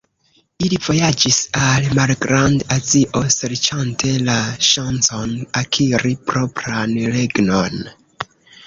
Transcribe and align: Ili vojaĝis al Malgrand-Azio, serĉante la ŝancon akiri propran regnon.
Ili 0.67 0.77
vojaĝis 0.85 1.37
al 1.65 1.85
Malgrand-Azio, 1.99 3.23
serĉante 3.37 4.17
la 4.31 4.39
ŝancon 4.71 5.37
akiri 5.65 6.19
propran 6.33 7.01
regnon. 7.19 7.81